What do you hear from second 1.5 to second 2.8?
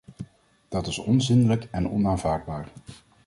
en onaanvaardbaar.